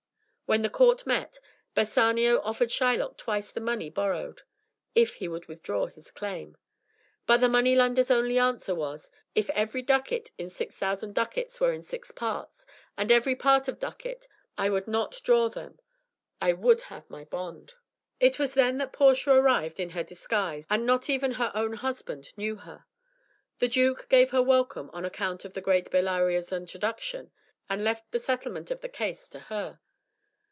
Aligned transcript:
When 0.47 0.63
the 0.63 0.69
court 0.69 1.05
met, 1.07 1.39
Bassanio 1.75 2.41
offered 2.41 2.67
Shylock 2.71 3.15
twice 3.15 3.53
the 3.53 3.61
money 3.61 3.89
borrowed, 3.89 4.41
if 4.93 5.13
he 5.13 5.29
would 5.29 5.45
withdraw 5.45 5.85
his 5.85 6.11
claim. 6.11 6.57
But 7.25 7.37
the 7.37 7.47
money 7.47 7.73
lender's 7.73 8.11
only 8.11 8.37
answer 8.37 8.75
was 8.75 9.11
"If 9.33 9.49
every 9.51 9.81
ducat 9.81 10.31
in 10.37 10.49
six 10.49 10.75
thousand 10.75 11.15
ducats 11.15 11.61
Were 11.61 11.71
in 11.71 11.81
six 11.81 12.11
parts, 12.11 12.65
and 12.97 13.13
every 13.13 13.33
part 13.33 13.69
a 13.69 13.71
ducat, 13.71 14.27
I 14.57 14.69
would 14.69 14.89
not 14.89 15.21
draw 15.23 15.47
them, 15.47 15.79
I 16.41 16.51
would 16.51 16.81
have 16.81 17.09
my 17.09 17.23
bond" 17.23 17.75
It 18.19 18.37
was 18.37 18.53
then 18.53 18.77
that 18.79 18.91
Portia 18.91 19.31
arrived 19.31 19.79
in 19.79 19.91
her 19.91 20.03
disguise, 20.03 20.65
and 20.69 20.85
not 20.85 21.09
even 21.09 21.31
her 21.35 21.53
own 21.55 21.75
husband 21.75 22.33
knew 22.35 22.57
her. 22.57 22.83
The 23.59 23.69
duke 23.69 24.07
gave 24.09 24.31
her 24.31 24.43
welcome 24.43 24.89
on 24.91 25.05
account 25.05 25.45
of 25.45 25.53
the 25.53 25.61
great 25.61 25.89
Bellario's 25.89 26.51
introduction, 26.51 27.31
and 27.69 27.85
left 27.85 28.11
the 28.11 28.19
settlement 28.19 28.69
of 28.69 28.81
the 28.81 28.89
case 28.89 29.29
to 29.29 29.39
her. 29.39 29.79